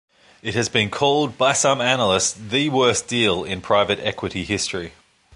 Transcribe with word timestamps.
It 0.41 0.55
has 0.55 0.67
been 0.67 0.89
called 0.89 1.37
by 1.37 1.53
some 1.53 1.79
analysts 1.79 2.33
the 2.33 2.69
worst 2.71 3.07
deal 3.07 3.43
in 3.43 3.61
private 3.61 3.99
equity 3.99 4.43
history. 4.43 4.93